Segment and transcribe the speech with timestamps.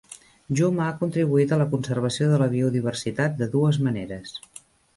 [0.59, 4.37] Juma ha contribuït a la conservació de la biodiversitat de dues maneres.